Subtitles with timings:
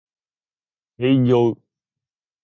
[0.97, 1.59] 営業